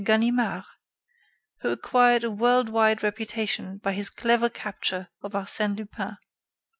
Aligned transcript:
Ganimard 0.03 0.63
who 1.59 1.69
acquired 1.71 2.23
a 2.23 2.31
world 2.31 2.69
wide 2.69 3.03
reputation 3.03 3.77
by 3.77 3.93
his 3.93 4.09
clever 4.09 4.49
capture 4.49 5.09
of 5.21 5.33
Arsène 5.33 5.77
Lupin. 5.77 6.17